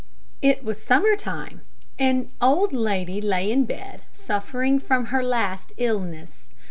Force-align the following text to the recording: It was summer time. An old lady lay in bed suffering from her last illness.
It 0.41 0.63
was 0.63 0.81
summer 0.81 1.15
time. 1.15 1.61
An 1.99 2.31
old 2.41 2.73
lady 2.73 3.21
lay 3.21 3.51
in 3.51 3.65
bed 3.65 4.01
suffering 4.13 4.79
from 4.79 5.13
her 5.13 5.21
last 5.23 5.73
illness. 5.77 6.47